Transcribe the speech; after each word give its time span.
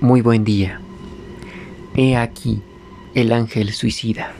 Muy 0.00 0.22
buen 0.22 0.44
día. 0.44 0.80
He 1.94 2.16
aquí 2.16 2.62
el 3.14 3.34
ángel 3.34 3.70
suicida. 3.74 4.32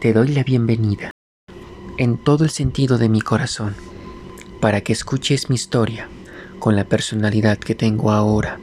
Te 0.00 0.14
doy 0.14 0.28
la 0.28 0.42
bienvenida 0.42 1.10
en 1.98 2.16
todo 2.16 2.44
el 2.44 2.50
sentido 2.50 2.96
de 2.96 3.10
mi 3.10 3.20
corazón 3.20 3.74
para 4.58 4.80
que 4.80 4.94
escuches 4.94 5.50
mi 5.50 5.56
historia 5.56 6.08
con 6.60 6.76
la 6.76 6.84
personalidad 6.84 7.58
que 7.58 7.74
tengo 7.74 8.10
ahora. 8.10 8.58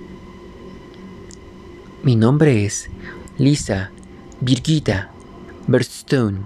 Mi 2.02 2.16
nombre 2.16 2.66
es 2.66 2.90
Lisa 3.38 3.92
Birgitta 4.42 5.12
Birdstone, 5.68 6.40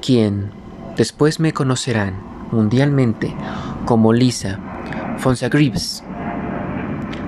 quien 0.00 0.52
después 0.96 1.40
me 1.40 1.52
conocerán 1.52 2.22
mundialmente 2.52 3.34
como 3.86 4.12
Lisa 4.12 4.60
Fonsagrives. 5.18 6.04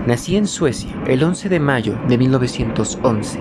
Nací 0.07 0.37
en 0.37 0.47
Suecia 0.47 0.91
el 1.07 1.25
11 1.25 1.49
de 1.49 1.61
mayo 1.61 1.99
de 2.09 2.19
1911, 2.19 3.41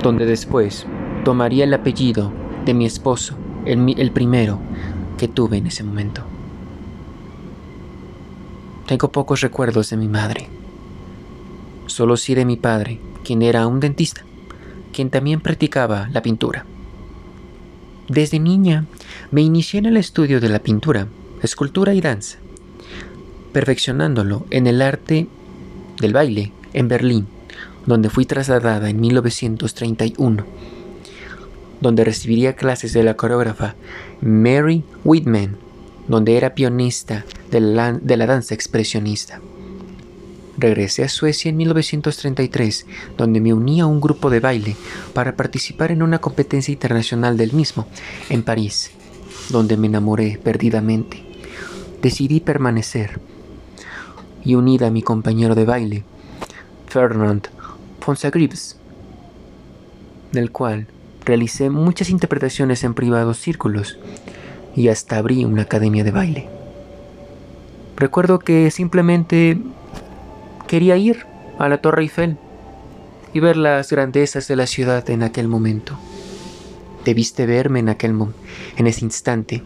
donde 0.00 0.26
después 0.26 0.86
tomaría 1.24 1.64
el 1.64 1.74
apellido 1.74 2.32
de 2.64 2.72
mi 2.72 2.86
esposo, 2.86 3.36
el, 3.64 3.98
el 3.98 4.12
primero 4.12 4.60
que 5.18 5.26
tuve 5.26 5.56
en 5.56 5.66
ese 5.66 5.82
momento. 5.82 6.22
Tengo 8.86 9.10
pocos 9.10 9.40
recuerdos 9.40 9.90
de 9.90 9.96
mi 9.96 10.06
madre, 10.06 10.48
solo 11.86 12.16
sí 12.16 12.36
de 12.36 12.44
mi 12.44 12.56
padre, 12.56 13.00
quien 13.24 13.42
era 13.42 13.66
un 13.66 13.80
dentista, 13.80 14.22
quien 14.92 15.10
también 15.10 15.40
practicaba 15.40 16.08
la 16.12 16.22
pintura. 16.22 16.64
Desde 18.08 18.38
niña 18.38 18.84
me 19.32 19.42
inicié 19.42 19.80
en 19.80 19.86
el 19.86 19.96
estudio 19.96 20.40
de 20.40 20.48
la 20.48 20.60
pintura, 20.60 21.08
escultura 21.42 21.92
y 21.92 22.00
danza 22.00 22.38
perfeccionándolo 23.52 24.46
en 24.50 24.66
el 24.66 24.82
arte 24.82 25.28
del 26.00 26.12
baile 26.12 26.52
en 26.72 26.88
Berlín, 26.88 27.26
donde 27.86 28.10
fui 28.10 28.26
trasladada 28.26 28.90
en 28.90 29.00
1931, 29.00 30.44
donde 31.80 32.04
recibiría 32.04 32.54
clases 32.54 32.92
de 32.92 33.02
la 33.02 33.14
coreógrafa 33.14 33.74
Mary 34.20 34.84
Whitman, 35.04 35.56
donde 36.08 36.36
era 36.36 36.54
pionista 36.54 37.24
de 37.50 37.60
la, 37.60 38.26
danza 38.26 38.54
expresionista. 38.54 39.40
Regresé 40.56 41.04
a 41.04 41.08
Suecia 41.08 41.48
en 41.48 41.56
1933, 41.56 42.86
donde 43.16 43.40
me 43.40 43.54
uní 43.54 43.80
a 43.80 43.86
un 43.86 44.00
grupo 44.00 44.30
de 44.30 44.40
baile 44.40 44.76
para 45.14 45.34
participar 45.34 45.90
en 45.90 46.02
una 46.02 46.20
competencia 46.20 46.72
internacional 46.72 47.36
del 47.36 47.52
mismo, 47.52 47.86
en 48.28 48.42
París, 48.42 48.90
donde 49.48 49.76
me 49.76 49.86
enamoré 49.86 50.38
perdidamente. 50.42 51.24
Decidí 52.02 52.40
permanecer 52.40 53.20
y 54.44 54.54
unida 54.54 54.88
a 54.88 54.90
mi 54.90 55.02
compañero 55.02 55.54
de 55.54 55.64
baile, 55.64 56.04
Fernand 56.88 57.48
Fonsagrives, 58.00 58.76
del 60.32 60.50
cual 60.50 60.86
realicé 61.24 61.70
muchas 61.70 62.10
interpretaciones 62.10 62.84
en 62.84 62.94
privados 62.94 63.38
círculos 63.38 63.98
y 64.74 64.88
hasta 64.88 65.18
abrí 65.18 65.44
una 65.44 65.62
academia 65.62 66.04
de 66.04 66.10
baile. 66.10 66.48
Recuerdo 67.96 68.38
que 68.38 68.70
simplemente 68.70 69.58
quería 70.66 70.96
ir 70.96 71.24
a 71.58 71.68
la 71.68 71.78
Torre 71.78 72.02
Eiffel 72.02 72.36
y 73.32 73.40
ver 73.40 73.56
las 73.56 73.90
grandezas 73.90 74.48
de 74.48 74.56
la 74.56 74.66
ciudad 74.66 75.08
en 75.10 75.22
aquel 75.22 75.48
momento. 75.48 75.96
Debiste 77.04 77.46
verme 77.46 77.80
en 77.80 77.88
aquel 77.88 78.14
en 78.76 78.86
ese 78.86 79.04
instante. 79.04 79.62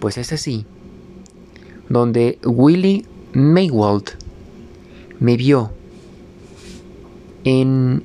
Pues 0.00 0.18
es 0.18 0.32
así, 0.32 0.66
donde 1.88 2.38
Willy 2.44 3.06
Maywald 3.34 4.10
me 5.20 5.36
vio 5.36 5.72
en 7.44 8.02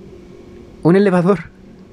un 0.84 0.96
elevador. 0.96 1.46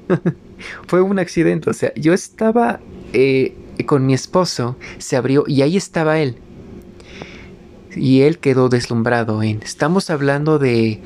Fue 0.87 1.03
un 1.03 1.19
accidente, 1.19 1.71
o 1.71 1.75
sea, 1.75 1.93
yo 1.94 2.15
estaba 2.15 2.81
eh, 3.12 3.55
con 3.84 4.06
mi 4.06 4.15
esposo, 4.15 4.77
se 4.99 5.16
abrió 5.16 5.44
y 5.47 5.62
ahí 5.62 5.77
estaba 5.77 6.19
él. 6.19 6.37
Y 7.94 8.22
él 8.22 8.38
quedó 8.38 8.69
deslumbrado 8.69 9.43
en. 9.43 9.62
Estamos 9.62 10.11
hablando 10.11 10.59
de 10.59 11.00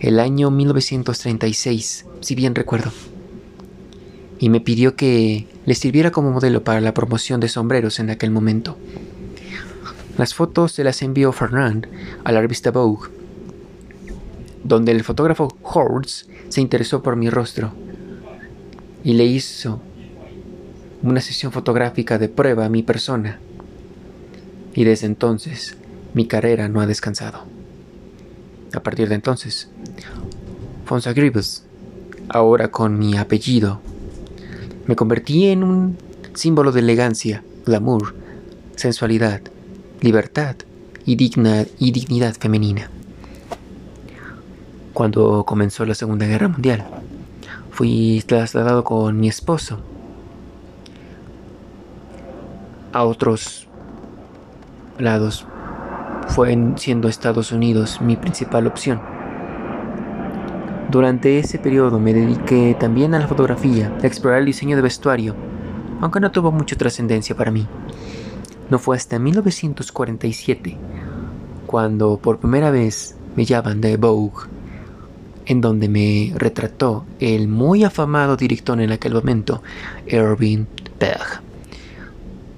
el 0.00 0.18
año 0.18 0.50
1936, 0.50 2.06
si 2.20 2.34
bien 2.34 2.54
recuerdo. 2.54 2.90
Y 4.38 4.48
me 4.48 4.60
pidió 4.60 4.96
que 4.96 5.46
le 5.66 5.74
sirviera 5.74 6.10
como 6.10 6.32
modelo 6.32 6.64
para 6.64 6.80
la 6.80 6.94
promoción 6.94 7.40
de 7.40 7.48
sombreros 7.48 8.00
en 8.00 8.10
aquel 8.10 8.30
momento. 8.30 8.76
Las 10.18 10.34
fotos 10.34 10.72
se 10.72 10.84
las 10.84 11.00
envió 11.00 11.32
Fernand 11.32 11.88
a 12.24 12.32
la 12.32 12.42
revista 12.42 12.70
Vogue, 12.70 13.08
donde 14.62 14.92
el 14.92 15.04
fotógrafo 15.04 15.48
Hortz 15.62 16.26
se 16.50 16.60
interesó 16.60 17.02
por 17.02 17.16
mi 17.16 17.30
rostro 17.30 17.72
y 19.02 19.14
le 19.14 19.24
hizo 19.24 19.80
una 21.02 21.22
sesión 21.22 21.50
fotográfica 21.50 22.18
de 22.18 22.28
prueba 22.28 22.66
a 22.66 22.68
mi 22.68 22.82
persona. 22.82 23.40
Y 24.74 24.84
desde 24.84 25.06
entonces 25.06 25.76
mi 26.12 26.26
carrera 26.26 26.68
no 26.68 26.82
ha 26.82 26.86
descansado. 26.86 27.44
A 28.74 28.82
partir 28.82 29.08
de 29.08 29.14
entonces, 29.14 29.70
Fonsagrives, 30.84 31.64
ahora 32.28 32.70
con 32.70 32.98
mi 32.98 33.16
apellido, 33.16 33.80
me 34.86 34.94
convertí 34.94 35.46
en 35.46 35.64
un 35.64 35.96
símbolo 36.34 36.70
de 36.70 36.80
elegancia, 36.80 37.42
glamour, 37.64 38.14
sensualidad 38.76 39.40
libertad 40.02 40.56
y, 41.06 41.12
y 41.12 41.90
dignidad 41.92 42.34
femenina. 42.34 42.90
Cuando 44.92 45.44
comenzó 45.44 45.86
la 45.86 45.94
Segunda 45.94 46.26
Guerra 46.26 46.48
Mundial, 46.48 46.84
fui 47.70 48.22
trasladado 48.26 48.84
con 48.84 49.18
mi 49.18 49.28
esposo 49.28 49.80
a 52.92 53.04
otros 53.04 53.66
lados. 54.98 55.46
Fue 56.28 56.56
siendo 56.76 57.08
Estados 57.08 57.52
Unidos 57.52 58.00
mi 58.00 58.16
principal 58.16 58.66
opción. 58.66 59.00
Durante 60.90 61.38
ese 61.38 61.58
periodo 61.58 61.98
me 61.98 62.12
dediqué 62.12 62.76
también 62.78 63.14
a 63.14 63.18
la 63.18 63.26
fotografía, 63.26 63.90
a 64.02 64.06
explorar 64.06 64.40
el 64.40 64.46
diseño 64.46 64.76
de 64.76 64.82
vestuario, 64.82 65.34
aunque 66.02 66.20
no 66.20 66.30
tuvo 66.30 66.52
mucha 66.52 66.76
trascendencia 66.76 67.34
para 67.34 67.50
mí. 67.50 67.66
No 68.72 68.78
fue 68.78 68.96
hasta 68.96 69.18
1947 69.18 70.78
cuando 71.66 72.16
por 72.16 72.38
primera 72.38 72.70
vez 72.70 73.16
me 73.36 73.44
llaman 73.44 73.82
de 73.82 73.98
Vogue, 73.98 74.48
en 75.44 75.60
donde 75.60 75.90
me 75.90 76.32
retrató 76.36 77.04
el 77.20 77.48
muy 77.48 77.84
afamado 77.84 78.38
director 78.38 78.80
en 78.80 78.90
aquel 78.90 79.12
momento, 79.12 79.62
Irving 80.06 80.64
Berg, 80.98 81.42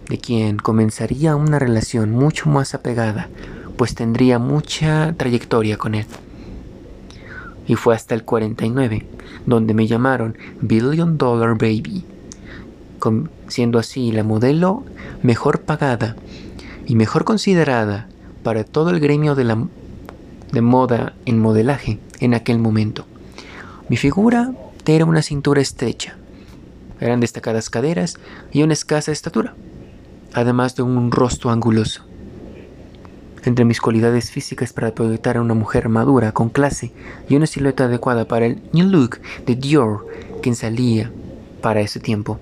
de 0.09 0.19
quien 0.19 0.57
comenzaría 0.59 1.35
una 1.35 1.59
relación 1.59 2.13
mucho 2.13 2.49
más 2.49 2.77
apegada, 2.77 3.29
pues 3.77 3.97
tendría 3.97 4.39
mucha 4.39 5.15
trayectoria 5.17 5.79
con 5.79 5.97
él. 5.97 6.07
Y 7.67 7.75
fue 7.75 7.97
hasta 7.97 8.15
el 8.15 8.23
49, 8.23 9.05
donde 9.47 9.75
me 9.75 9.89
llamaron 9.89 10.39
Billion 10.61 11.19
Dollar 11.19 11.59
Baby, 11.59 12.05
siendo 13.48 13.78
así 13.78 14.12
la 14.12 14.25
modelo 14.25 14.84
mejor 15.22 15.62
pagada 15.62 16.16
y 16.87 16.94
mejor 16.97 17.25
considerada 17.25 18.09
para 18.42 18.65
todo 18.65 18.91
el 18.91 19.00
gremio 19.00 19.34
de, 19.34 19.44
la, 19.44 19.66
de 20.53 20.60
moda 20.60 21.15
en 21.26 21.41
modelaje 21.41 21.98
en 22.20 22.34
aquel 22.34 22.59
momento. 22.59 23.06
Mi 23.88 23.97
figura 23.97 24.53
era 24.87 25.04
una 25.04 25.22
cintura 25.22 25.60
estrecha, 25.60 26.16
eran 27.00 27.20
destacadas 27.20 27.70
caderas 27.70 28.19
y 28.53 28.62
una 28.62 28.75
escasa 28.75 29.12
estatura, 29.12 29.54
además 30.32 30.76
de 30.76 30.82
un 30.82 31.10
rostro 31.10 31.50
anguloso. 31.50 32.04
Entre 33.44 33.66
mis 33.66 33.81
cualidades 33.81 34.31
físicas 34.31 34.72
para 34.72 34.94
proyectar 34.94 35.36
a 35.36 35.42
una 35.42 35.53
mujer 35.53 35.91
madura, 35.91 36.33
con 36.33 36.48
clase 36.48 36.92
y 37.28 37.36
una 37.36 37.47
silueta 37.47 37.84
adecuada 37.84 38.27
para 38.27 38.47
el 38.47 38.62
new 38.72 38.89
look 38.89 39.21
de 39.45 39.54
Dior 39.54 40.07
que 40.42 40.54
salía 40.54 41.10
para 41.60 41.80
ese 41.80 42.00
tiempo. 42.00 42.39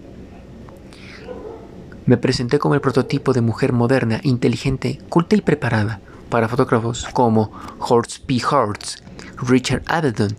Me 2.13 2.19
presenté 2.19 2.59
como 2.59 2.75
el 2.75 2.83
prototipo 2.83 3.33
de 3.33 3.41
mujer 3.41 3.73
moderna, 3.73 4.21
inteligente, 4.23 5.01
culta 5.09 5.35
y 5.35 5.41
preparada 5.41 6.03
para 6.29 6.47
fotógrafos 6.47 7.07
como 7.15 7.51
Horst 7.79 8.27
P. 8.27 8.39
Hortz, 8.45 9.03
Richard 9.39 9.83
Avedon, 9.87 10.37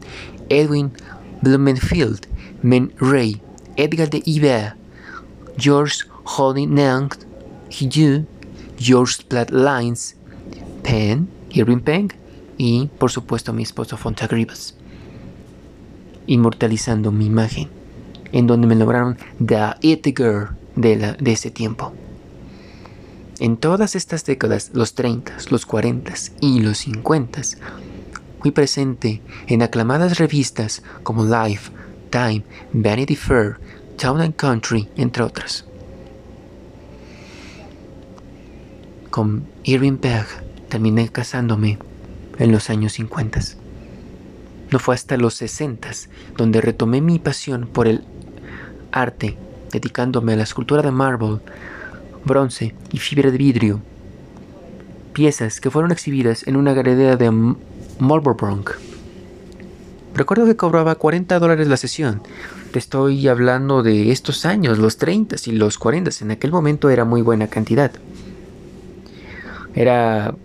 Edwin 0.49 0.91
Blumenfield, 1.41 2.27
Men 2.61 2.93
Ray, 2.99 3.41
Edgar 3.75 4.11
de 4.11 4.21
Iber, 4.23 4.75
George 5.57 6.01
Holding 6.37 6.77
Hiju, 7.71 8.27
George 8.77 9.23
Platt 9.27 9.49
Lines, 9.49 10.15
Penn, 10.83 11.27
Irving 11.49 11.79
Penn 11.79 12.13
y, 12.55 12.91
por 12.99 13.09
supuesto, 13.09 13.51
mi 13.51 13.63
esposo 13.63 13.97
Fontagribas, 13.97 14.75
inmortalizando 16.27 17.11
mi 17.11 17.25
imagen, 17.25 17.67
en 18.31 18.45
donde 18.45 18.67
me 18.67 18.75
lograron 18.75 19.17
The 19.43 19.73
It 19.81 20.05
Girl 20.15 20.62
de, 20.75 21.17
ese 21.25 21.51
tiempo. 21.51 21.93
En 23.39 23.57
todas 23.57 23.95
estas 23.95 24.25
décadas, 24.25 24.71
los 24.73 24.93
30, 24.95 25.37
los 25.49 25.65
40 25.65 26.13
y 26.39 26.61
los 26.61 26.77
50, 26.79 27.41
fui 28.41 28.51
presente 28.51 29.21
en 29.47 29.61
aclamadas 29.61 30.17
revistas 30.17 30.83
como 31.03 31.25
Life, 31.25 31.71
Time, 32.09 32.43
Vanity 32.73 33.15
Fair, 33.15 33.57
Town 33.97 34.21
and 34.21 34.35
Country, 34.35 34.89
entre 34.95 35.23
otras. 35.23 35.65
Con 39.09 39.45
Irving 39.63 39.97
Pegg 39.97 40.25
terminé 40.69 41.09
casándome 41.09 41.77
en 42.39 42.51
los 42.51 42.69
años 42.69 42.93
50. 42.93 43.39
No 44.71 44.79
fue 44.79 44.95
hasta 44.95 45.17
los 45.17 45.35
60 45.35 45.89
donde 46.35 46.61
retomé 46.61 46.99
mi 46.99 47.19
pasión 47.19 47.67
por 47.71 47.87
el 47.87 48.03
arte, 48.91 49.37
dedicándome 49.73 50.33
a 50.33 50.35
la 50.37 50.43
escultura 50.43 50.81
de 50.81 50.91
mármol, 50.91 51.41
bronce 52.23 52.73
y 52.91 52.99
fibra 52.99 53.31
de 53.31 53.37
vidrio. 53.37 53.81
Piezas 55.13 55.59
que 55.59 55.69
fueron 55.69 55.91
exhibidas 55.91 56.47
en 56.47 56.55
una 56.55 56.73
galería 56.73 57.17
de 57.17 57.31
Marlborough. 57.99 58.71
Recuerdo 60.15 60.45
que 60.45 60.55
cobraba 60.55 60.95
40 60.95 61.39
dólares 61.39 61.67
la 61.67 61.77
sesión. 61.77 62.21
Te 62.71 62.79
estoy 62.79 63.27
hablando 63.27 63.83
de 63.83 64.11
estos 64.11 64.45
años, 64.45 64.77
los 64.77 64.97
30 64.97 65.35
y 65.45 65.51
los 65.51 65.77
40. 65.77 66.11
En 66.21 66.31
aquel 66.31 66.51
momento 66.51 66.89
era 66.89 67.05
muy 67.05 67.21
buena 67.21 67.47
cantidad. 67.47 67.91
Era 69.75 70.35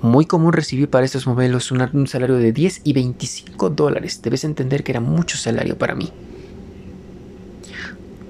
muy 0.00 0.26
común 0.26 0.52
recibir 0.52 0.90
para 0.90 1.06
estos 1.06 1.26
modelos 1.26 1.72
un, 1.72 2.06
salario 2.06 2.36
de 2.36 2.52
10 2.52 2.82
y 2.84 2.92
25 2.92 3.70
dólares. 3.70 4.20
Debes 4.22 4.44
entender 4.44 4.84
que 4.84 4.92
era 4.92 5.00
mucho 5.00 5.36
salario 5.38 5.78
para 5.78 5.94
mí. 5.94 6.12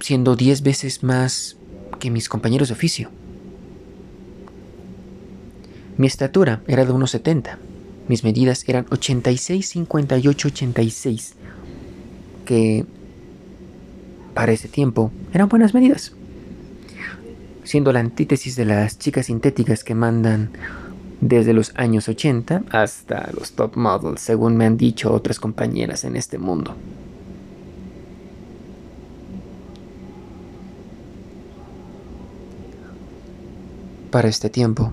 Siendo 0.04 0.36
10 0.36 0.60
veces 0.60 1.02
más 1.02 1.56
que 1.98 2.10
mis 2.10 2.28
compañeros 2.28 2.68
de 2.68 2.74
oficio. 2.74 3.08
Mi 5.96 6.06
estatura 6.06 6.60
era 6.66 6.84
de 6.84 6.92
1,70. 6.92 7.56
Mis 8.06 8.22
medidas 8.22 8.68
eran 8.68 8.84
86, 8.90 9.66
58, 9.66 10.48
86. 10.48 11.34
Que 12.44 12.84
para 14.34 14.52
ese 14.52 14.68
tiempo 14.68 15.10
eran 15.32 15.48
buenas 15.48 15.72
medidas. 15.72 16.12
Siendo 17.62 17.90
la 17.90 18.00
antítesis 18.00 18.56
de 18.56 18.66
las 18.66 18.98
chicas 18.98 19.24
sintéticas 19.24 19.84
que 19.84 19.94
mandan 19.94 20.50
desde 21.22 21.54
los 21.54 21.72
años 21.76 22.10
80 22.10 22.64
hasta 22.68 23.30
los 23.32 23.52
top 23.52 23.78
models, 23.78 24.20
según 24.20 24.58
me 24.58 24.66
han 24.66 24.76
dicho 24.76 25.10
otras 25.10 25.40
compañeras 25.40 26.04
en 26.04 26.16
este 26.16 26.36
mundo. 26.36 26.76
Para 34.14 34.28
este 34.28 34.48
tiempo, 34.48 34.92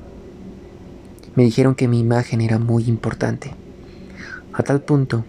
me 1.36 1.44
dijeron 1.44 1.76
que 1.76 1.88
mi 1.88 2.00
imagen 2.00 2.42
era 2.42 2.58
muy 2.58 2.86
importante, 2.86 3.54
a 4.52 4.64
tal 4.64 4.82
punto 4.82 5.24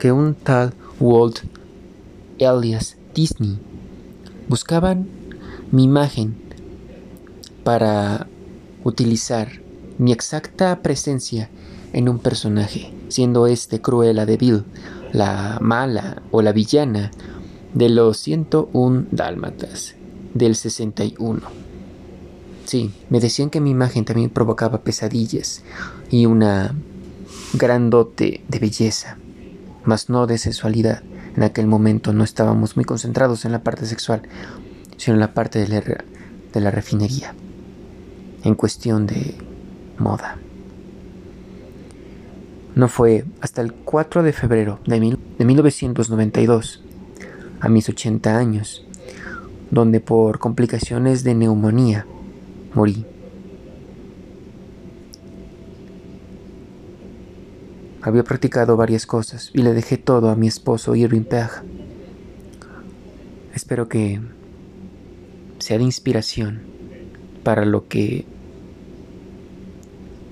que 0.00 0.10
un 0.10 0.34
tal 0.34 0.74
Walt 0.98 1.42
Elias 2.40 2.96
Disney 3.14 3.60
buscaban 4.48 5.06
mi 5.70 5.84
imagen 5.84 6.34
para 7.62 8.26
utilizar 8.82 9.52
mi 9.98 10.10
exacta 10.10 10.82
presencia 10.82 11.48
en 11.92 12.08
un 12.08 12.18
personaje, 12.18 12.92
siendo 13.06 13.46
este 13.46 13.80
Cruella 13.80 14.26
de 14.26 14.36
Vil, 14.36 14.64
la 15.12 15.58
mala 15.60 16.22
o 16.32 16.42
la 16.42 16.50
villana 16.50 17.12
de 17.72 17.88
los 17.88 18.18
101 18.18 19.06
Dálmatas 19.12 19.94
del 20.34 20.56
61. 20.56 21.67
Sí, 22.68 22.92
me 23.08 23.18
decían 23.18 23.48
que 23.48 23.62
mi 23.62 23.70
imagen 23.70 24.04
también 24.04 24.28
provocaba 24.28 24.82
pesadillas 24.82 25.62
y 26.10 26.26
una 26.26 26.74
grandote 27.54 28.44
de 28.46 28.58
belleza, 28.58 29.16
mas 29.84 30.10
no 30.10 30.26
de 30.26 30.36
sensualidad. 30.36 31.02
En 31.34 31.44
aquel 31.44 31.66
momento 31.66 32.12
no 32.12 32.24
estábamos 32.24 32.76
muy 32.76 32.84
concentrados 32.84 33.46
en 33.46 33.52
la 33.52 33.62
parte 33.62 33.86
sexual, 33.86 34.20
sino 34.98 35.14
en 35.14 35.20
la 35.20 35.32
parte 35.32 35.60
de 35.60 35.68
la, 35.68 35.80
de 35.80 36.60
la 36.60 36.70
refinería, 36.70 37.32
en 38.44 38.54
cuestión 38.54 39.06
de 39.06 39.34
moda. 39.96 40.36
No 42.74 42.88
fue 42.88 43.24
hasta 43.40 43.62
el 43.62 43.72
4 43.72 44.22
de 44.22 44.34
febrero 44.34 44.78
de, 44.86 45.16
1992, 45.42 46.82
a 47.60 47.70
mis 47.70 47.88
80 47.88 48.36
años, 48.36 48.84
donde 49.70 50.00
por 50.00 50.38
complicaciones 50.38 51.24
de 51.24 51.34
neumonía 51.34 52.04
morí. 52.74 53.04
Había 58.00 58.22
practicado 58.22 58.76
varias 58.76 59.06
cosas 59.06 59.50
y 59.52 59.62
le 59.62 59.74
dejé 59.74 59.98
todo 59.98 60.30
a 60.30 60.36
mi 60.36 60.46
esposo 60.46 60.94
Irving 60.94 61.24
Pegg. 61.24 61.50
Espero 63.54 63.88
que 63.88 64.20
sea 65.58 65.78
de 65.78 65.84
inspiración 65.84 66.62
para 67.42 67.64
lo 67.64 67.88
que 67.88 68.24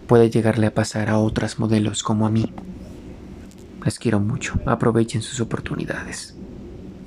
puede 0.06 0.30
llegarle 0.30 0.68
a 0.68 0.74
pasar 0.74 1.10
a 1.10 1.18
otras 1.18 1.58
modelos 1.58 2.02
como 2.04 2.26
a 2.26 2.30
mí. 2.30 2.52
Les 3.84 3.98
quiero 3.98 4.20
mucho, 4.20 4.54
aprovechen 4.64 5.22
sus 5.22 5.40
oportunidades. 5.40 6.35